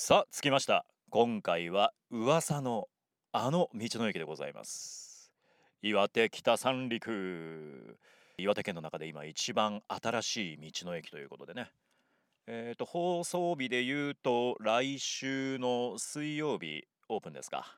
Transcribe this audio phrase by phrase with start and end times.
[0.00, 0.86] さあ着きました。
[1.10, 2.86] 今回は噂の
[3.32, 5.32] あの道の駅でございます。
[5.82, 7.98] 岩手北三陸。
[8.38, 11.72] 岩手県の中で今一番新しい道の駅ということでね。
[12.46, 17.76] えーと放送日で言うと来週の水曜日オープンですか。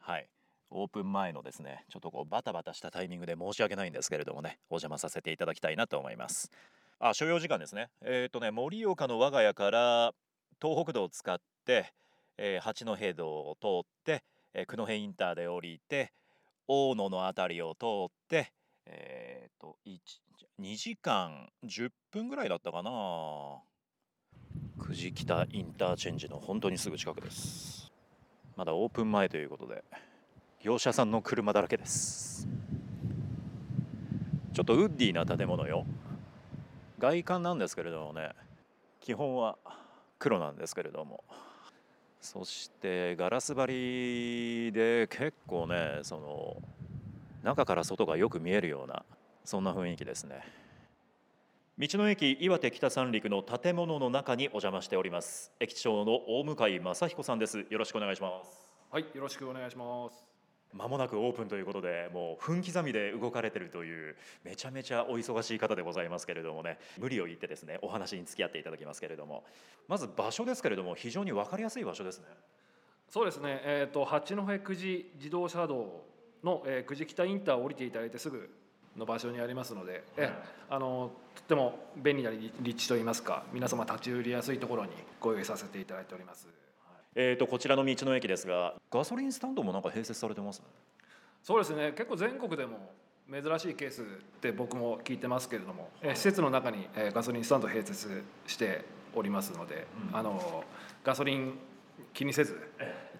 [0.00, 0.28] はい。
[0.70, 6.50] オープン前のですねちょっとこうバタバタしたタイミングで申し訳ないんですけれどもねお邪魔させていただきたいなと思います。
[6.98, 7.90] あ所要時間ですね。
[8.02, 10.12] えっ、とね盛岡の我が家から
[10.60, 14.24] 東北道を使っ、えー八戸道を通って、
[14.54, 16.12] えー久野辺インターで降りて
[16.66, 18.52] 大野の辺りを通って
[18.86, 19.76] えっ、と
[20.60, 22.90] 2時間10分ぐらいだったかな。
[24.78, 27.92] 久慈北インターチェンジの本当にすぐ近くです。
[28.56, 29.84] まだオープン前ということで
[30.60, 32.48] 業者さんの車だらけです。
[34.52, 35.86] ちょっとウッディな建物よ。
[36.98, 38.30] 外観なんですけれどもね
[39.00, 39.56] 基本は
[40.18, 41.24] 黒なんですけれども。
[42.20, 46.56] そしてガラス張りで結構ねその
[47.42, 49.04] 中から外がよく見えるような
[49.44, 50.42] そんな雰囲気ですね。
[51.78, 55.50] 道の駅岩手北三陸の建物の中にお邪魔しております。
[55.60, 57.64] 駅長の大向井正彦さんです。
[57.70, 58.68] よろしくお願いします。
[58.90, 60.29] はい、よろしくお願いします。
[60.72, 69.44] まもなくオープンということでもう分刻みで動かれてるというめちゃめちゃお忙しい方でございますけれどもね無理を言ってですねお話に付き合っていただきますけれども
[69.88, 72.26] まず場所ですけれども非常に分かりやすい場所ですね
[73.10, 73.60] そうですね。
[73.64, 76.04] えっ、と八戸久慈自動車道
[76.44, 78.48] の、えー、久慈北インターを降りていただいてすぐ
[78.96, 80.32] の場所にありますので、え
[80.68, 86.48] あのとっても便利な立立地といいますか、皆様立ち寄りやすいところにご用意させていただいております。
[87.14, 90.60] えー、とこちらの道の駅ですがガソリンスタンドもなんか併設されてます？
[90.60, 90.66] ね
[91.42, 91.92] そうですね。
[91.92, 92.92] 結構全国でも
[93.30, 94.04] 珍しいケースっ
[94.40, 100.16] て僕も聞いてますけれども、えー施設の中に、えーガソリンスタンド併設しておりますので、うん。
[100.16, 100.64] あの
[101.02, 101.58] ガソリン
[102.12, 102.58] 気にせず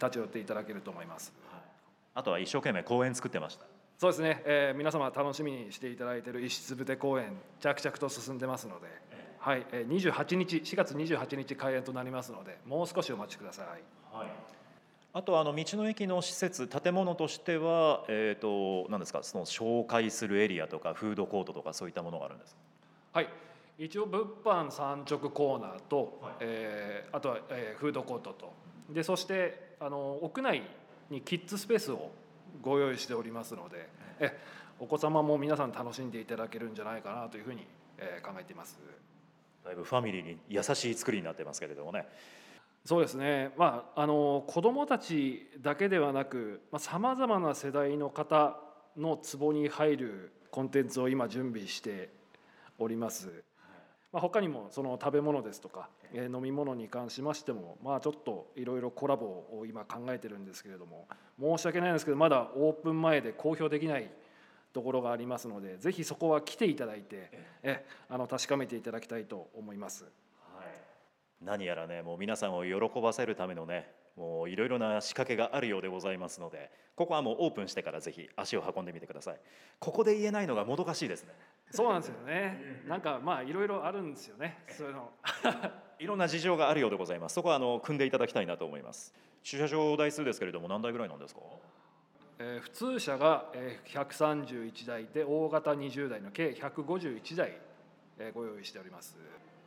[0.00, 1.32] 立ち寄っていただけると思います。
[2.14, 3.64] あとは一生懸命公園作ってました。
[3.98, 8.86] そうですね、えー皆様楽しみにしていただいている石つぶて公園着々と進んでますので、
[9.40, 13.66] はい、えー28日4月28日開園となりますのでもう少しお待ちください。
[15.12, 22.54] あとはあの道の駅の施設建物としてはえっ、と何ですかその紹介するエリアとかフードコートとかそういったものがあるんです
[23.12, 23.20] か？
[23.20, 23.28] はい。
[23.78, 26.34] 一応物販産直コーナーと、はい。
[26.40, 28.52] えーあとは、えーフードコートと。
[28.90, 30.62] でそしてあの屋内
[31.08, 32.10] にキッズスペースを
[32.60, 33.88] ご用意しておりますので、
[34.20, 34.38] え
[34.78, 37.66] お子様も皆さん楽しんでいただけるんじゃないかなというふうに、
[37.98, 38.78] えー考えています。
[39.64, 42.06] だいぶファミリーに優しい作りになってますけれどもね。
[42.84, 48.56] そうですね、まあ、あの子どもたちだけではなくさまざ、まな世代の方
[48.96, 52.10] のツボに入るコンテンツを今準備して
[52.78, 53.44] おります。
[54.12, 61.06] まあ、他にもその食べ物ですとか、えー飲み物に関しましても、まあ、ちょっといろいろコラボを今考えてるんですけれども
[61.38, 64.10] 申し訳ないんですけどまだオープン前で公表できない
[64.72, 67.30] ところがありますのでぜひそこは来ていただいて
[67.62, 70.04] えあの確かめていただきたいと思います。
[71.42, 79.36] 何やらねもう皆さんを喜ばせるためのねもういろいろな仕掛けがあるようでございますのでここはもうオープンしてからぜひ足を運んでみてください
[79.78, 81.30] ここで言えないのがもどかしいですね
[81.70, 82.82] そうなんですよね。
[82.86, 84.58] なんかまあいろいろあるんですよね。
[84.70, 85.08] そういうの。
[86.00, 89.14] いろんな事情があるようでございますそこはあの組んでいただきたいなと思います
[89.44, 91.40] 駐車場台数ですけれども何台ぐらいなんですか？
[91.42, 91.79] えー
[92.62, 97.52] 普通車がえー131台で大型20台の計151台
[98.18, 99.16] えーご用意しております。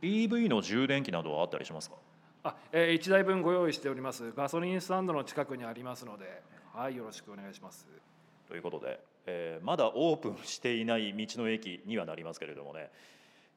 [0.00, 1.96] EV の充電器などはあったりしますか？
[2.42, 4.32] あ、えー1台分ご用意しております。
[4.32, 6.42] ガソリンスタンドの近くにありますので、
[6.72, 7.86] はいよろしくお願いします。
[8.48, 12.90] ということで、えーまだオープンしていない道の駅にはなりますけれどもね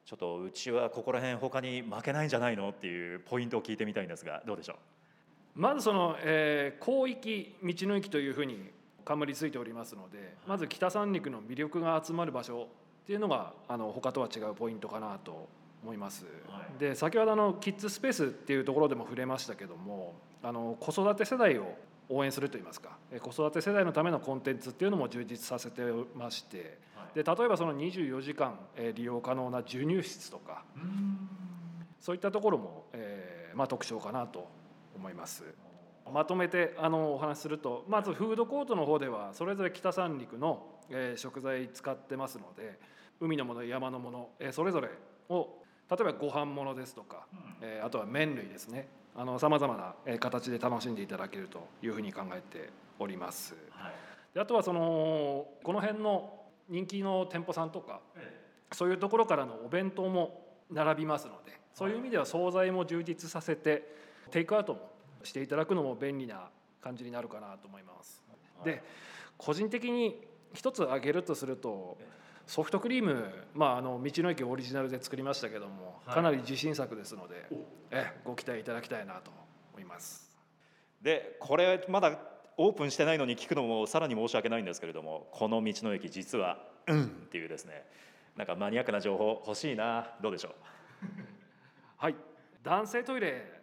[0.04, 5.60] ちょっとうちはここら辺他に負けないんじゃないのっていうポイントを聞いてみたいんですがどうでしょう？
[5.60, 8.76] まずその、えー広域道の駅というふうに
[9.08, 12.68] 冠ついておりますので、まず北三陸の魅力が集まる場所
[13.04, 15.48] っていうのがあの他とは違うポイントかなと
[15.82, 16.26] 思います。
[16.46, 21.76] はいで先ほどあのキッズスペースっていうところでも触れましたけどもあの子育て世代を
[22.08, 25.82] 応援するといいますかえ子育て世代のためのコンテンツっていうのも充実させて
[26.14, 26.78] まして
[27.14, 30.64] で例えばその24時間え利用可能な授乳室とか
[32.00, 34.48] そういったところも、えーまあ、特徴かなと
[34.94, 35.42] 思います。
[36.12, 42.78] まとめてあのお話しするとまずフードコートの方ではそれぞれ北三陸の、えー食材使ってますので
[43.20, 44.88] 海のもの山のもの、えーそれぞれ
[45.28, 47.26] を例えばご飯物ですとか、
[47.60, 48.88] えーあとは麺類ですね。
[49.38, 53.54] さまざまなえー形で楽しんでいただけるというふうに考えております。
[54.34, 56.32] であとはそのこの辺の
[56.68, 58.00] 人気の店舗さんとか
[58.72, 63.96] そういうところからのお弁当も並びますのでそういう意味では惣菜も充実させて
[64.30, 64.90] テイクアウトも
[65.24, 66.48] していただくのも便利な
[66.80, 68.22] 感じになるかなと思います。
[68.64, 68.82] で
[69.36, 70.20] 個人的に
[70.52, 71.96] 一つ挙げるとすると
[72.46, 76.14] ソフトクリーム、まあ、あの道の駅オリジナルで作りましたけどもはい。
[76.14, 77.46] かなり自信作ですので、
[77.90, 79.30] えご期待いただきたいなと
[79.72, 80.30] 思います。
[81.02, 82.18] でこれまだ
[82.56, 87.86] オープンしてないのに聞くのもさらに申し訳ないんですけれどもこの道の駅実は「うん」っていうですね
[88.34, 90.52] なんかマニアックな情報欲しいなどうでしょう？
[91.98, 92.16] はい、
[92.64, 93.57] 男性トイレ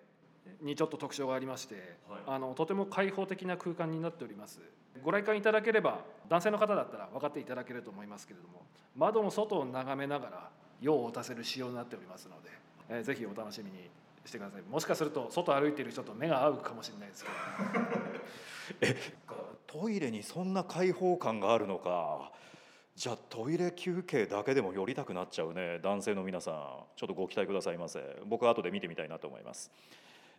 [0.62, 1.76] にちょっと特徴がありまして、
[2.10, 2.22] はい。
[2.28, 4.60] あのとても開放的な空間になっております。
[5.04, 6.00] ご来館いただければ
[6.30, 8.64] 男性の方だったら分かっていただけると思いますけれども
[8.96, 10.50] 窓の外を眺めながら
[10.82, 12.50] 用を足せる仕様になっておりますので、
[12.90, 13.90] えーぜひお楽しみに
[14.26, 14.62] してください。
[14.64, 18.96] もしかすると外歩いている人と目が合うかもしれないですけど。
[19.68, 22.32] トイレにそんな開放感があるのか。
[22.96, 26.56] じゃあトイレ休憩だけでも寄りたくなっちゃうね男性の皆さん。
[26.96, 28.00] ちょっとご期待くださいませ。
[28.26, 29.70] 僕は後で見てみたいなと思います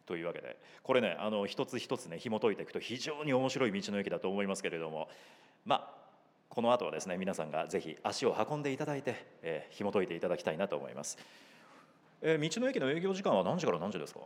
[0.07, 5.09] というわけでこれねあの一つ一つね紐解いていくと非常に面白い道の駅だと思いますけれども
[5.65, 6.07] まあ
[6.49, 11.19] この後はですね皆さんがぜひ足を運んでいただいて、えー紐解いていただきたいなと思います、
[12.23, 14.21] えー道の駅の営業時間は何時から何時ですか？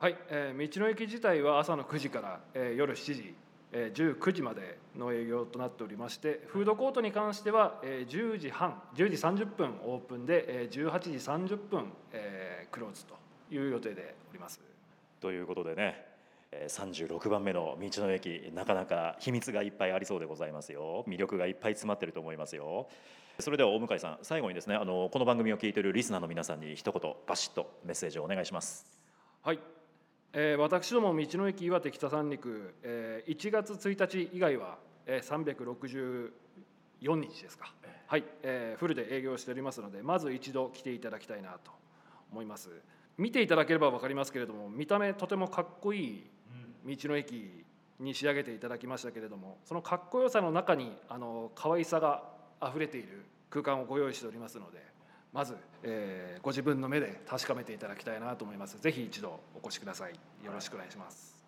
[0.00, 3.34] はい、えー道の駅自体は朝の9時から、えー夜7時、
[3.72, 11.10] えー19時までの営業となっておりましてフードコートに関しては、えー10時半10時30分オープンで、えー18時
[11.54, 13.14] 30分、えークローズと
[13.50, 14.58] いう予定でおります
[15.20, 16.06] ということでね
[16.52, 21.04] えー36番目の道の駅なかなか秘密がいっぱいありそうでございますよ。
[21.06, 22.88] 魅力がいっぱい詰まってると思いますよ。
[23.38, 28.86] それでは大向さん最後にですねあのこの番組を聞いているリスナーの皆さんに一言バシッとメッセージをお願いします。
[29.42, 29.60] はい、
[30.32, 36.30] えー私ども道の駅岩手北三陸、えー1月1日以外は、えー
[37.00, 37.72] 364日ですか。
[38.06, 41.70] はい、えーフルで営業しておりますのでまず一度来ていただきたいなと
[42.32, 42.70] 思います
[43.18, 46.30] 見ていただければ分かりますけれども見た目とてもかっこいい
[46.86, 47.64] 道の駅
[47.98, 52.22] に仕上げていただきましたけれどもそのかっこよさの中にあの可愛さが
[52.60, 54.78] あふれている空間をご用意しておりますので
[55.32, 58.80] まず、えーご自分の目で確かめていただきたいなと思います。
[58.80, 60.12] ぜひ一度お越しください。
[60.44, 61.44] よろしくお願いします、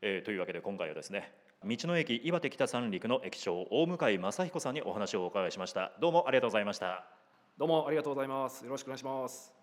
[0.00, 1.32] えーというわけで今回はですね
[1.64, 5.92] 道の駅岩手北三陸の駅長大向正彦さんにお話をお伺いしました。
[6.00, 7.04] どうもありがとうございました。
[7.58, 8.64] どうもありがとうございます。
[8.64, 9.55] よろしくお願いします